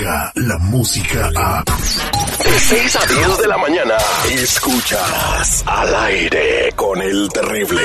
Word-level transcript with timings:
la 0.00 0.58
música 0.58 1.30
a... 1.36 1.62
De 1.62 2.58
6 2.58 2.96
a 2.96 3.06
10 3.06 3.38
de 3.38 3.48
la 3.48 3.58
mañana, 3.58 3.96
escuchas 4.30 5.62
al 5.66 5.94
aire 5.94 6.72
con 6.74 7.02
el 7.02 7.28
terrible. 7.28 7.82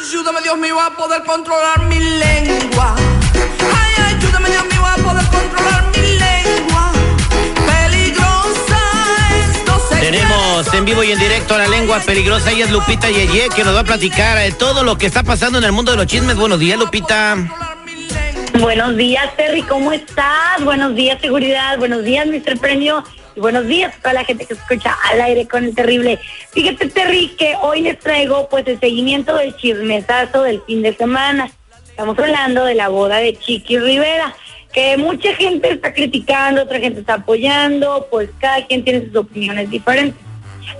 Ayúdame 0.00 0.40
Dios 0.42 0.56
mío 0.58 0.80
a 0.80 0.90
poder 0.90 1.24
controlar 1.24 1.82
mi 1.86 1.98
lengua. 1.98 2.94
Ay, 3.74 4.14
ayúdame 4.14 4.48
Dios 4.48 4.64
mío 4.66 4.86
a 4.86 4.94
poder 4.96 5.26
controlar 5.26 5.86
mi 5.88 6.18
lengua. 6.18 6.92
Peligrosa 7.66 8.80
se 9.88 9.96
Tenemos 9.96 10.74
en 10.74 10.84
vivo 10.84 11.02
y 11.02 11.12
en 11.12 11.18
directo 11.18 11.56
a 11.56 11.58
la 11.58 11.66
lengua 11.66 11.98
peligrosa. 11.98 12.52
Ella 12.52 12.66
es 12.66 12.70
Lupita 12.70 13.10
Yeye, 13.10 13.48
que 13.48 13.64
nos 13.64 13.74
va 13.74 13.80
a 13.80 13.84
platicar 13.84 14.38
de 14.38 14.52
todo 14.52 14.84
lo 14.84 14.96
que 14.98 15.06
está 15.06 15.24
pasando 15.24 15.58
en 15.58 15.64
el 15.64 15.72
mundo 15.72 15.90
de 15.90 15.96
los 15.96 16.06
chismes. 16.06 16.36
Buenos 16.36 16.60
días, 16.60 16.78
Lupita. 16.78 17.63
Buenos 18.64 18.96
días, 18.96 19.36
Terry, 19.36 19.60
¿cómo 19.60 19.92
estás? 19.92 20.64
Buenos 20.64 20.94
días, 20.94 21.20
seguridad. 21.20 21.76
Buenos 21.76 22.02
días, 22.02 22.26
Mr. 22.26 22.58
Premio. 22.58 23.04
Y 23.36 23.40
buenos 23.40 23.66
días 23.66 23.94
a 23.94 23.98
toda 23.98 24.14
la 24.14 24.24
gente 24.24 24.46
que 24.46 24.54
escucha 24.54 24.96
al 25.12 25.20
aire 25.20 25.46
con 25.46 25.64
el 25.64 25.74
terrible. 25.74 26.18
Fíjate, 26.50 26.88
Terry, 26.88 27.28
que 27.36 27.56
hoy 27.60 27.82
les 27.82 27.98
traigo 27.98 28.48
pues 28.48 28.66
el 28.66 28.80
seguimiento 28.80 29.36
del 29.36 29.54
chismesazo 29.54 30.44
del 30.44 30.62
fin 30.62 30.80
de 30.80 30.94
semana. 30.94 31.50
Estamos 31.84 32.18
hablando 32.18 32.64
de 32.64 32.74
la 32.74 32.88
boda 32.88 33.18
de 33.18 33.36
Chiqui 33.36 33.78
Rivera, 33.78 34.34
que 34.72 34.96
mucha 34.96 35.34
gente 35.34 35.70
está 35.70 35.92
criticando, 35.92 36.62
otra 36.62 36.80
gente 36.80 37.00
está 37.00 37.14
apoyando, 37.14 38.08
pues 38.10 38.30
cada 38.38 38.66
quien 38.66 38.82
tiene 38.82 39.04
sus 39.04 39.16
opiniones 39.16 39.68
diferentes. 39.68 40.18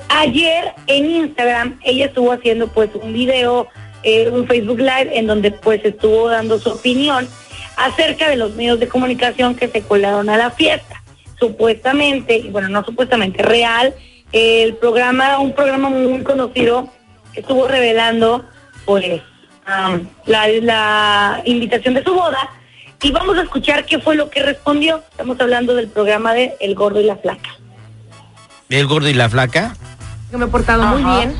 Ayer 0.09 0.73
en 0.87 1.05
Instagram 1.05 1.79
ella 1.85 2.07
estuvo 2.07 2.33
haciendo 2.33 2.67
pues 2.67 2.89
un 2.95 3.13
video, 3.13 3.69
eh, 4.05 4.31
un 4.31 4.47
Facebook 4.47 4.79
Live 4.79 5.11
en 5.13 5.27
donde 5.27 5.51
pues 5.51 5.85
estuvo 5.85 6.31
dando 6.31 6.59
su 6.59 6.71
opinión 6.71 7.29
acerca 7.77 8.28
de 8.28 8.36
los 8.36 8.55
medios 8.55 8.80
de 8.80 8.89
comunicación 8.89 9.55
que 9.55 9.69
se 9.69 9.83
colaron 9.83 10.28
a 10.28 10.36
la 10.36 10.50
fiesta. 10.50 11.03
Supuestamente, 11.39 12.36
y 12.36 12.50
bueno, 12.50 12.69
no 12.69 12.84
supuestamente, 12.84 13.42
real, 13.42 13.94
el 14.33 14.77
programa, 14.77 15.39
un 15.39 15.55
programa 15.55 15.91
muy 15.91 16.22
conocido, 16.22 16.89
estuvo 17.34 17.69
revelando 17.69 18.45
pues 18.84 19.22
la, 20.27 20.48
la 20.48 21.42
invitación 21.45 21.95
de 21.95 22.05
su 22.05 22.14
boda 22.14 22.50
y 23.02 23.11
vamos 23.11 23.36
a 23.39 23.42
escuchar 23.42 23.84
qué 23.84 23.98
fue 23.98 24.14
lo 24.17 24.30
que 24.30 24.42
respondió. 24.42 25.02
Estamos 25.11 25.39
hablando 25.41 25.75
del 25.75 25.89
programa 25.89 26.33
de 26.33 26.55
El 26.61 26.75
Gordo 26.75 27.00
y 27.00 27.05
la 27.05 27.17
Flaca. 27.17 27.50
El 28.70 28.86
gordo 28.86 29.08
y 29.08 29.14
la 29.14 29.28
flaca. 29.28 29.77
que 30.30 30.36
me 30.36 30.47
he 30.47 30.48
portado 30.48 30.84
muy 30.84 31.05
bien 31.05 31.34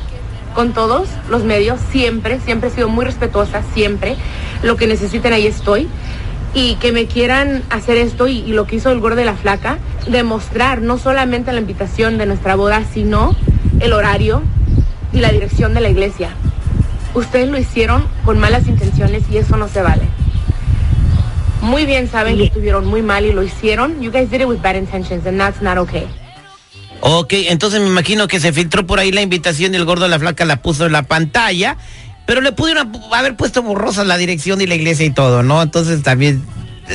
con 0.53 0.73
todos 0.73 1.09
los 1.29 1.43
medios, 1.43 1.79
siempre, 1.91 2.39
siempre 2.39 2.69
he 2.69 2.71
sido 2.71 2.87
muy 2.87 3.03
respetuosa, 3.03 3.61
siempre. 3.73 4.15
Lo 4.63 4.77
que 4.77 4.87
necesiten 4.87 5.33
ahí 5.33 5.47
estoy. 5.47 5.89
Y 6.55 6.75
que 6.75 6.91
me 6.91 7.05
quieran 7.05 7.61
hacer 7.69 7.97
esto 7.97 8.27
y, 8.27 8.39
y 8.39 8.53
lo 8.53 8.65
que 8.65 8.77
hizo 8.77 8.89
el 8.91 8.99
gordo 8.99 9.17
de 9.17 9.25
la 9.25 9.35
flaca, 9.35 9.77
demostrar 10.07 10.81
no 10.81 10.97
solamente 10.97 11.53
la 11.53 11.59
invitación 11.59 12.17
de 12.17 12.25
nuestra 12.25 12.55
boda, 12.55 12.83
sino 12.91 13.35
el 13.79 13.93
horario 13.93 14.41
y 15.13 15.19
la 15.19 15.31
dirección 15.31 15.73
de 15.73 15.81
la 15.81 15.89
iglesia. 15.89 16.31
Ustedes 17.13 17.49
lo 17.49 17.57
hicieron 17.57 18.05
con 18.25 18.39
malas 18.39 18.67
intenciones 18.67 19.23
y 19.31 19.37
eso 19.37 19.57
no 19.57 19.67
se 19.67 19.81
vale. 19.81 20.03
Muy 21.61 21.85
bien 21.85 22.09
saben 22.09 22.37
que 22.37 22.45
estuvieron 22.45 22.85
muy 22.85 23.01
mal 23.01 23.25
y 23.25 23.31
lo 23.31 23.41
hicieron. 23.41 24.01
You 24.01 24.11
guys 24.11 24.29
did 24.29 24.41
it 24.41 24.47
with 24.47 24.61
bad 24.61 24.75
intentions 24.75 25.25
and 25.25 25.39
that's 25.39 25.61
not 25.61 25.77
okay. 25.77 26.07
Ok, 27.01 27.33
entonces 27.49 27.81
me 27.81 27.87
imagino 27.87 28.27
que 28.27 28.39
se 28.39 28.51
filtró 28.51 28.85
por 28.85 28.99
ahí 28.99 29.11
la 29.11 29.21
invitación 29.21 29.73
y 29.73 29.77
el 29.77 29.85
gordo 29.85 30.03
de 30.03 30.09
la 30.09 30.19
flaca 30.19 30.45
la 30.45 30.61
puso 30.61 30.85
en 30.85 30.91
la 30.91 31.03
pantalla, 31.03 31.77
pero 32.25 32.41
le 32.41 32.51
pudieron 32.51 32.91
haber 33.13 33.35
puesto 33.35 33.61
borrosas 33.63 34.07
la 34.07 34.17
dirección 34.17 34.61
y 34.61 34.67
la 34.67 34.75
iglesia 34.75 35.05
y 35.05 35.11
todo, 35.11 35.43
¿no? 35.43 35.61
Entonces 35.61 36.01
también 36.03 36.41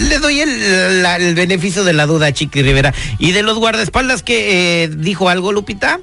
le 0.08 0.18
doy 0.18 0.40
el, 0.40 1.02
la- 1.02 1.16
el 1.16 1.34
beneficio 1.34 1.84
de 1.84 1.92
la 1.92 2.06
duda 2.06 2.26
a 2.28 2.32
Chiqui 2.32 2.62
Rivera. 2.62 2.92
¿Y 3.18 3.32
de 3.32 3.42
los 3.42 3.58
guardaespaldas 3.58 4.22
que 4.22 4.84
eh, 4.84 4.88
dijo 4.88 5.28
algo, 5.28 5.52
Lupita? 5.52 6.00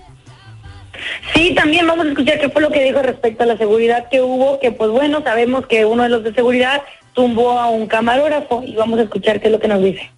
Sí, 1.34 1.54
también 1.56 1.86
vamos 1.88 2.06
a 2.06 2.10
escuchar 2.10 2.40
qué 2.40 2.50
fue 2.50 2.62
lo 2.62 2.72
que 2.72 2.84
dijo 2.84 3.02
respecto 3.02 3.44
a 3.44 3.46
la 3.46 3.58
seguridad 3.58 4.08
que 4.10 4.22
hubo, 4.22 4.60
que 4.60 4.72
pues 4.72 4.90
bueno, 4.90 5.22
sabemos 5.24 5.66
que 5.68 5.86
uno 5.86 6.04
de 6.04 6.10
los 6.10 6.24
de 6.24 6.34
seguridad 6.34 6.82
tumbó 7.14 7.60
a 7.60 7.70
un 7.70 7.88
camarógrafo 7.88 8.64
y 8.66 8.76
vamos 8.76 9.00
a 9.00 9.04
escuchar 9.04 9.40
qué 9.40 9.48
es 9.48 9.52
lo 9.52 9.60
que 9.60 9.68
nos 9.68 9.82
dice. 9.84 10.10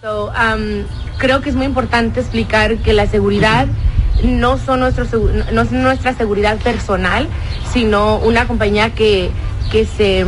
So, 0.00 0.26
um, 0.28 0.84
creo 1.18 1.42
que 1.42 1.50
es 1.50 1.54
muy 1.54 1.66
importante 1.66 2.20
explicar 2.20 2.76
que 2.78 2.92
la 2.92 3.06
seguridad 3.06 3.66
no 4.22 4.58
son 4.58 4.80
nuestro 4.80 5.04
no 5.52 5.62
es 5.62 5.72
nuestra 5.72 6.14
seguridad 6.14 6.58
personal, 6.58 7.28
sino 7.72 8.16
una 8.18 8.46
compañía 8.46 8.90
que 8.90 9.30
que 9.70 9.86
se 9.86 10.24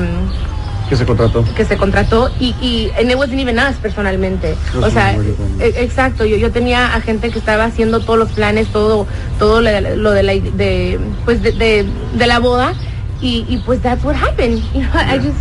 que 0.89 0.97
se 0.97 1.07
contrató. 1.07 1.45
que 1.57 1.65
se 1.65 1.77
contrató 1.79 2.31
y, 2.39 2.55
y 2.61 2.91
and 2.99 3.11
it 3.11 3.17
wasn't 3.17 3.41
even 3.41 3.59
us 3.59 3.77
personalmente. 3.77 4.55
No 4.75 4.87
o 4.87 4.91
sea, 4.91 5.15
e- 5.59 5.75
exacto, 5.83 6.25
yo, 6.27 6.37
yo 6.37 6.51
tenía 6.53 6.95
a 6.95 7.01
gente 7.01 7.31
que 7.31 7.39
estaba 7.39 7.65
haciendo 7.65 8.01
todos 8.01 8.19
los 8.19 8.33
planes, 8.33 8.69
todo 8.69 9.07
todo 9.39 9.61
lo 9.63 9.71
de, 9.71 9.97
lo 9.97 10.11
de 10.11 10.23
la 10.23 10.33
de 10.35 10.99
pues 11.25 11.43
de, 11.43 11.53
de, 11.53 11.87
de 12.15 12.27
la 12.27 12.39
boda 12.39 12.75
y, 13.23 13.47
y 13.49 13.57
pues 13.65 13.81
that's 13.81 14.05
what 14.05 14.15
happened. 14.15 14.61
You 14.75 14.83
know, 14.83 14.91
I 15.01 15.17
just 15.19 15.39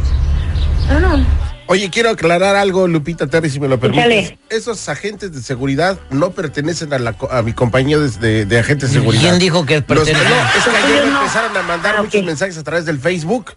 I 0.90 0.94
don't 0.94 1.02
know. 1.02 1.43
Oye, 1.74 1.90
quiero 1.90 2.12
aclarar 2.12 2.56
algo, 2.56 2.88
Lupita 2.88 3.26
Terry, 3.26 3.50
si 3.50 3.60
me 3.60 3.68
lo 3.68 3.80
permites. 3.80 4.06
Échale. 4.06 4.40
Esos 4.52 4.88
agentes 4.90 5.34
de 5.34 5.42
seguridad 5.42 5.98
no 6.12 6.30
pertenecen 6.30 6.94
a, 6.94 7.00
la, 7.00 7.16
a 7.32 7.42
mi 7.42 7.54
compañía 7.54 7.98
de, 7.98 8.10
de- 8.10 8.46
de 8.46 8.60
agentes 8.60 8.92
de 8.94 9.00
seguridad. 9.00 9.24
¿Quién 9.24 9.40
dijo 9.40 9.66
que 9.66 9.78
Los- 9.78 9.84
pertenece? 9.84 10.14
no, 10.24 10.36
es 10.56 10.64
que 10.66 10.78
ayer 10.86 11.06
no. 11.08 11.20
empezaron 11.22 11.58
a 11.58 11.64
mandar 11.64 11.96
Ah, 11.98 12.04
muchos 12.04 12.24
mensajes 12.24 12.60
a 12.60 12.64
través 12.64 12.86
del 12.86 13.00
Facebook. 13.00 13.54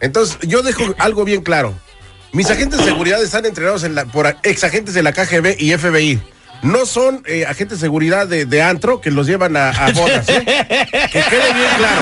Entonces, 0.00 0.36
yo 0.42 0.62
dejo 0.62 0.82
algo 0.98 1.24
bien 1.24 1.42
claro. 1.42 1.72
Mis 2.32 2.50
agentes 2.50 2.80
de 2.80 2.86
seguridad 2.86 3.22
están 3.22 3.46
entrenados 3.46 3.84
en 3.84 3.94
la, 3.94 4.04
por 4.04 4.26
ex 4.42 4.64
agentes 4.64 4.92
de 4.94 5.04
la 5.04 5.12
KGB 5.12 5.54
y 5.60 5.70
FBI. 5.76 6.20
No 6.62 6.84
son 6.86 7.22
eh, 7.26 7.46
agentes 7.46 7.78
de 7.78 7.86
seguridad 7.86 8.26
de, 8.26 8.44
de 8.46 8.62
antro 8.62 9.00
que 9.00 9.10
los 9.10 9.26
llevan 9.26 9.56
a, 9.56 9.70
a 9.70 9.92
bodas. 9.92 10.28
¿eh? 10.28 10.44
Que 11.10 11.20
quede 11.22 11.52
bien 11.54 11.68
claro. 11.78 12.00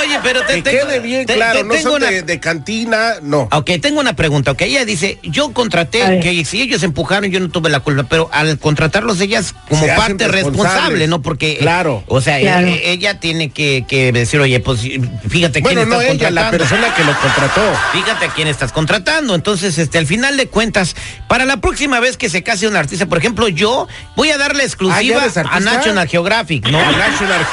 Oye, 0.00 0.18
pero 0.22 0.42
te 0.42 0.54
Que 0.54 0.62
tengo- 0.62 0.86
quede 0.86 1.00
bien 1.00 1.26
te- 1.26 1.34
claro. 1.34 1.58
te 1.58 1.64
No 1.64 1.74
son 1.76 1.94
una- 1.94 2.10
de, 2.10 2.22
de 2.22 2.40
cantina, 2.40 3.14
no. 3.22 3.48
Ok, 3.52 3.70
tengo 3.80 4.00
una 4.00 4.14
pregunta. 4.16 4.52
Ok, 4.52 4.62
ella 4.62 4.84
dice, 4.84 5.18
yo 5.22 5.52
contraté, 5.52 6.20
que 6.20 6.44
si 6.44 6.62
ellos 6.62 6.82
empujaron, 6.82 7.30
yo 7.30 7.40
no 7.40 7.48
tuve 7.50 7.70
la 7.70 7.80
culpa, 7.80 8.04
pero 8.08 8.28
al 8.32 8.58
contratarlos 8.58 9.20
ellas 9.20 9.54
como 9.68 9.84
Se 9.84 9.92
parte 9.92 10.26
responsable. 10.28 11.06
¿no? 11.06 11.22
Porque, 11.22 11.52
eh, 11.52 11.58
Claro. 11.58 12.02
o 12.08 12.20
sea, 12.20 12.38
Claro. 12.40 12.66
eh, 12.66 12.80
ella 12.84 13.20
tiene 13.20 13.50
que, 13.50 13.84
que 13.88 14.12
decir, 14.12 14.40
oye, 14.40 14.60
pues 14.60 14.80
fíjate 15.28 15.60
Bueno, 15.60 15.80
quién 15.82 15.88
no 15.90 16.00
estás 16.00 16.14
ella, 16.14 16.30
la 16.30 16.42
contratando. 16.50 16.58
persona 16.58 16.94
que 16.94 17.04
lo 17.04 17.20
contrató. 17.20 17.62
Fíjate 17.92 18.24
a 18.26 18.28
quién 18.34 18.48
estás 18.48 18.72
contratando. 18.72 19.34
Entonces, 19.34 19.78
este, 19.78 19.98
al 19.98 20.06
final 20.06 20.36
de 20.36 20.46
cuentas, 20.48 20.96
para 21.28 21.44
la 21.44 21.58
próxima 21.60 22.00
vez 22.00 22.16
que 22.16 22.28
se 22.30 22.42
case 22.42 22.66
un 22.66 22.76
artista, 22.76 23.06
por 23.06 23.18
ejemplo, 23.18 23.48
yo 23.48 23.86
voy 24.16 24.30
a 24.30 24.38
darle 24.38 24.64
exclusiva 24.64 24.98
Ah, 24.98 25.02
¿ya 25.02 25.22
eres 25.24 25.36
a? 25.36 25.60
National 25.60 26.08
Geographic, 26.08 26.68
¿no? 26.68 26.78
A 26.78 26.92
National 26.92 27.46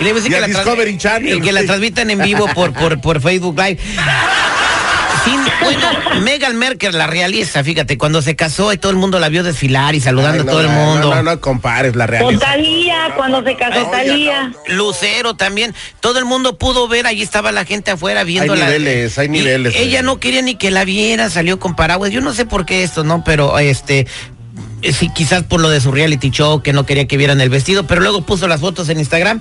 Y 0.00 0.04
le 0.04 0.12
voy 0.12 0.20
a 0.20 0.22
decir 0.22 0.30
Y 0.30 0.34
que 0.34 0.36
a 0.36 0.40
la, 0.40 0.46
Discovery 0.48 0.98
Channel, 0.98 1.36
y 1.36 1.40
que 1.40 1.52
la 1.52 1.64
transmitan 1.64 2.10
en 2.10 2.20
vivo 2.20 2.46
por, 2.54 2.72
por, 2.72 3.00
por 3.00 3.20
Facebook 3.20 3.58
Live. 3.58 3.78
Sin, 5.24 5.40
bueno, 5.62 5.86
Meghan 6.22 6.56
Merkel, 6.56 6.98
la 6.98 7.06
realeza, 7.06 7.62
fíjate, 7.62 7.96
cuando 7.96 8.22
se 8.22 8.34
casó 8.34 8.72
y 8.72 8.76
todo 8.76 8.90
el 8.90 8.98
mundo 8.98 9.20
la 9.20 9.28
vio 9.28 9.44
desfilar 9.44 9.94
y 9.94 10.00
saludando 10.00 10.34
Ay, 10.34 10.40
a 10.40 10.44
no, 10.44 10.50
todo 10.50 10.60
el 10.62 10.68
mundo. 10.68 11.10
No, 11.10 11.14
no, 11.14 11.22
no 11.22 11.40
compares 11.40 11.94
la 11.94 12.06
Con 12.06 12.16
realidad. 12.18 12.40
Talía, 12.40 13.14
cuando 13.16 13.44
se 13.44 13.56
casó 13.56 13.86
Talía. 13.88 14.52
Lucero 14.66 15.34
también, 15.34 15.76
todo 16.00 16.18
el 16.18 16.24
mundo 16.24 16.58
pudo 16.58 16.88
ver, 16.88 17.06
allí 17.06 17.22
estaba 17.22 17.52
la 17.52 17.64
gente 17.64 17.92
afuera 17.92 18.24
viendo 18.24 18.52
Hay 18.54 18.60
niveles, 18.62 19.16
hay 19.16 19.28
niveles, 19.28 19.76
Ella 19.76 20.02
no 20.02 20.18
quería 20.18 20.42
ni 20.42 20.56
que 20.56 20.72
la 20.72 20.84
viera, 20.84 21.30
salió 21.30 21.60
con 21.60 21.76
paraguas. 21.76 22.10
Yo 22.10 22.20
no 22.20 22.32
sé 22.32 22.44
por 22.44 22.66
qué 22.66 22.82
esto, 22.82 23.04
¿no? 23.04 23.22
Pero 23.22 23.56
este 23.60 24.08
sí, 24.90 25.10
quizás 25.14 25.42
por 25.44 25.60
lo 25.60 25.68
de 25.68 25.80
su 25.80 25.92
reality 25.92 26.30
show, 26.30 26.62
que 26.62 26.72
no 26.72 26.86
quería 26.86 27.06
que 27.06 27.16
vieran 27.16 27.40
el 27.40 27.50
vestido, 27.50 27.86
pero 27.86 28.00
luego 28.00 28.22
puso 28.22 28.48
las 28.48 28.60
fotos 28.60 28.88
en 28.88 28.98
Instagram. 28.98 29.40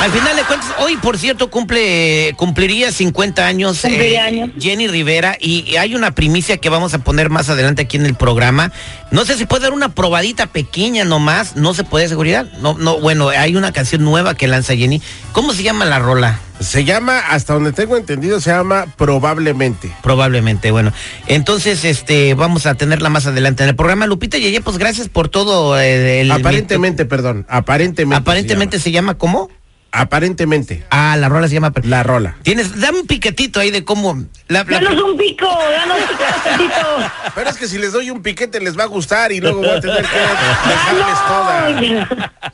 Al 0.00 0.12
final 0.12 0.36
de 0.36 0.42
cuentas, 0.44 0.68
hoy 0.78 0.96
por 0.96 1.18
cierto 1.18 1.50
cumple 1.50 2.32
cumpliría 2.36 2.92
50 2.92 3.44
años, 3.46 3.84
eh, 3.84 4.18
años. 4.18 4.50
Jenny 4.58 4.86
Rivera 4.86 5.36
y, 5.40 5.68
y 5.68 5.76
hay 5.76 5.96
una 5.96 6.12
primicia 6.12 6.56
que 6.58 6.68
vamos 6.68 6.94
a 6.94 6.98
poner 6.98 7.30
más 7.30 7.48
adelante 7.48 7.82
aquí 7.82 7.96
en 7.96 8.06
el 8.06 8.14
programa. 8.14 8.70
No 9.10 9.24
sé 9.24 9.36
si 9.36 9.44
puede 9.44 9.62
dar 9.64 9.72
una 9.72 9.88
probadita 9.94 10.46
pequeña 10.46 11.04
nomás, 11.04 11.56
no 11.56 11.74
se 11.74 11.82
puede 11.82 12.06
seguridad. 12.08 12.46
No, 12.60 12.74
no, 12.78 13.00
bueno, 13.00 13.28
hay 13.30 13.56
una 13.56 13.72
canción 13.72 14.04
nueva 14.04 14.34
que 14.34 14.46
lanza 14.46 14.76
Jenny. 14.76 15.02
¿Cómo 15.32 15.52
se 15.52 15.64
llama 15.64 15.84
la 15.84 15.98
rola? 15.98 16.38
Se 16.60 16.84
llama, 16.84 17.18
hasta 17.18 17.54
donde 17.54 17.72
tengo 17.72 17.96
entendido, 17.96 18.40
se 18.40 18.50
llama 18.50 18.86
Probablemente. 18.96 19.92
Probablemente, 20.02 20.70
bueno. 20.72 20.92
Entonces, 21.28 21.84
este, 21.84 22.34
vamos 22.34 22.66
a 22.66 22.74
tenerla 22.74 23.08
más 23.10 23.26
adelante 23.26 23.62
en 23.62 23.68
el 23.70 23.76
programa. 23.76 24.06
Lupita 24.06 24.38
Yeye, 24.38 24.60
pues 24.60 24.76
gracias 24.78 25.08
por 25.08 25.28
todo. 25.28 25.78
eh, 25.80 26.20
el- 26.20 26.30
Aparentemente, 26.32 27.04
perdón, 27.04 27.46
aparentemente. 27.48 28.16
Aparentemente 28.20 28.80
se 28.80 28.90
llama, 28.90 29.14
¿cómo? 29.14 29.48
Aparentemente, 29.90 30.84
Ah, 30.90 31.16
la 31.18 31.28
rola 31.28 31.48
se 31.48 31.54
llama. 31.54 31.72
la 31.82 32.02
rola. 32.02 32.36
Tienes, 32.42 32.78
dame 32.80 33.00
un 33.00 33.06
piquetito 33.06 33.58
ahí 33.58 33.70
de 33.70 33.84
cómo. 33.84 34.24
La, 34.48 34.64
la- 34.64 34.80
Danos 34.80 35.02
un 35.02 35.16
pico, 35.16 35.46
danos 35.46 35.96
un 35.98 36.16
pedacito. 36.18 37.10
Pero 37.34 37.50
es 37.50 37.56
que 37.56 37.66
si 37.68 37.78
les 37.78 37.92
doy 37.92 38.10
un 38.10 38.22
piquete 38.22 38.60
les 38.60 38.78
va 38.78 38.82
a 38.84 38.86
gustar 38.86 39.32
y 39.32 39.40
luego 39.40 39.58
voy 39.60 39.70
a 39.70 39.80
tener 39.80 40.04
que 40.04 40.16
dejarles 40.68 41.18
toda. 41.26 41.70
Danos. 41.72 42.08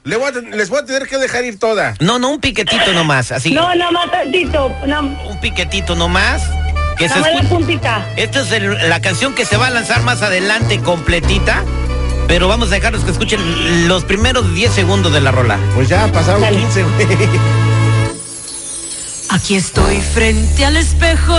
Le 0.05 0.17
voy 0.17 0.29
a 0.29 0.33
ten- 0.33 0.57
les 0.57 0.69
voy 0.71 0.79
a 0.81 0.85
tener 0.85 1.09
que 1.09 1.19
dejar 1.19 1.45
ir 1.45 1.59
toda. 1.59 1.95
no, 2.01 2.19
no, 2.19 2.31
un 2.31 2.41
piquetito 2.41 2.93
nomás, 2.93 3.33
así. 3.33 3.53
No, 3.53 3.75
no, 3.75 3.91
más 3.93 4.11
tantito. 4.11 4.75
No. 4.87 5.01
Un 5.01 5.41
piquetito 5.41 5.97
nomás. 5.97 6.43
Que 6.97 7.09
se 7.09 7.19
la 7.19 7.27
escu- 7.33 7.49
puntita. 7.49 8.07
Esta 8.17 8.41
es 8.43 8.53
el- 8.53 8.89
la 8.89 9.01
canción 9.01 9.35
que 9.35 9.45
se 9.45 9.57
va 9.57 9.67
a 9.67 9.71
lanzar 9.71 10.03
más 10.03 10.23
adelante 10.23 10.79
completita, 10.79 11.65
pero 12.29 12.49
vamos 12.49 12.69
a 12.69 12.75
dejarlos 12.75 13.05
que 13.05 13.11
escuchen 13.11 13.89
los 13.89 14.05
primeros 14.05 14.55
10 14.55 14.73
segundos 14.73 15.13
de 15.13 15.21
la 15.21 15.31
rola. 15.31 15.59
Pues 15.75 15.89
ya 15.89 16.11
pasaron 16.13 16.41
Dale. 16.43 16.59
15, 16.59 16.83
güey. 16.83 17.07
Aquí 19.31 19.57
estoy 19.57 20.01
frente 20.01 20.65
al 20.65 20.77
espejo 20.77 21.35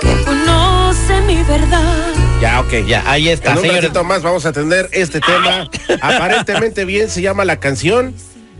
que 0.00 0.24
conoce 0.24 1.20
mi 1.22 1.42
verdad. 1.42 2.12
Ya, 2.40 2.60
ok. 2.60 2.86
Ya, 2.86 3.02
ahí 3.10 3.28
está, 3.28 3.52
En 3.52 3.56
un 3.58 3.62
señores. 3.62 3.84
ratito 3.84 4.04
más 4.04 4.22
vamos 4.22 4.46
a 4.46 4.50
atender 4.50 4.88
este 4.92 5.20
tema. 5.20 5.68
Aparentemente 6.00 6.84
bien 6.84 7.08
se 7.10 7.22
llama 7.22 7.44
la 7.44 7.58
canción. 7.58 8.14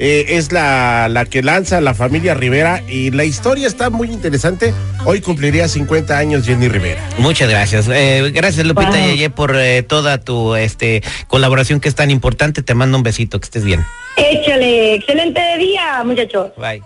Eh, 0.04 0.36
es 0.36 0.50
la, 0.50 1.06
la 1.08 1.26
que 1.26 1.44
lanza 1.44 1.80
la 1.80 1.94
familia 1.94 2.34
Rivera 2.34 2.82
y 2.88 3.12
la 3.12 3.22
historia 3.22 3.68
está 3.68 3.88
muy 3.88 4.10
interesante. 4.10 4.74
Hoy 5.04 5.20
cumpliría 5.20 5.68
50 5.68 6.18
años 6.18 6.44
Jenny 6.44 6.66
Rivera. 6.66 7.08
Muchas 7.18 7.48
gracias. 7.48 7.86
Eh, 7.88 8.32
gracias 8.34 8.66
Lupita 8.66 8.90
Wow. 8.90 8.98
Yeye 8.98 9.30
por 9.30 9.54
eh, 9.54 9.84
toda 9.84 10.18
tu 10.18 10.56
este 10.56 11.04
colaboración 11.28 11.78
que 11.78 11.88
es 11.88 11.94
tan 11.94 12.10
importante. 12.10 12.64
Te 12.64 12.74
mando 12.74 12.96
un 12.96 13.04
besito, 13.04 13.38
que 13.38 13.44
estés 13.44 13.62
bien. 13.62 13.86
Échale. 14.16 14.96
Excelente 14.96 15.40
día, 15.58 16.02
muchachos. 16.04 16.50
Bye. 16.56 16.82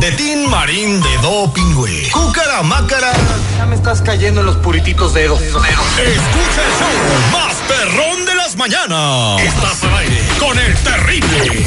De 0.00 0.12
Tin 0.12 0.50
Marín 0.50 1.00
de 1.00 1.16
Dopingüe. 1.22 2.10
Cúcara 2.12 2.62
Mácara. 2.62 3.10
Ya 3.56 3.64
me 3.64 3.74
estás 3.74 4.02
cayendo 4.02 4.40
en 4.40 4.46
los 4.46 4.56
purititos 4.56 5.14
dedos. 5.14 5.40
Escucha 5.40 5.56
el 5.56 6.72
show 6.78 7.32
más 7.32 7.54
perrón 7.66 8.26
de 8.26 8.34
las 8.34 8.54
mañanas. 8.54 9.40
Estás 9.40 9.82
al 9.84 9.96
aire 9.96 10.20
con 10.38 10.58
el 10.58 10.74
terrible. 10.76 11.66